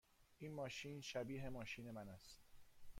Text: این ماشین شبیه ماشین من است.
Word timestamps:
این 0.37 0.51
ماشین 0.53 1.01
شبیه 1.01 1.49
ماشین 1.49 1.91
من 1.91 2.09
است. 2.09 2.41